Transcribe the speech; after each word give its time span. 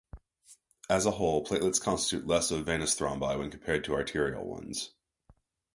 As 0.89 1.05
a 1.05 1.11
whole, 1.11 1.45
platelets 1.45 1.79
constitute 1.79 2.25
less 2.25 2.49
of 2.49 2.65
venous 2.65 2.95
thrombi 2.97 3.37
when 3.37 3.51
compared 3.51 3.83
to 3.83 3.93
arterial 3.93 4.43
ones. 4.47 4.93